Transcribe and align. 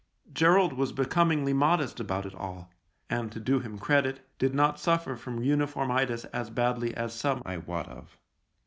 Gerald 0.33 0.73
was 0.73 0.91
becomingly 0.93 1.53
modest 1.53 1.99
about 1.99 2.25
it 2.25 2.33
all, 2.33 2.71
and, 3.07 3.31
to 3.31 3.39
do 3.39 3.59
him 3.59 3.77
credit, 3.77 4.27
did 4.39 4.51
not 4.55 4.79
suffer 4.79 5.15
from 5.15 5.43
uniformitis 5.43 6.25
as 6.33 6.49
badly 6.49 6.95
as 6.95 7.13
some 7.13 7.43
I 7.45 7.57
wot 7.57 7.87
of. 7.87 8.17